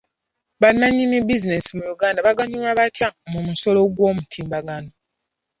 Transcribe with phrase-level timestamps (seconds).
[0.61, 4.91] Bannanyini bizinensi mu Uganda banaaganyulwa batya mu musolo gw'okumutimbagano?